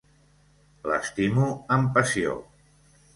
[0.91, 2.33] L'estimo amb passió.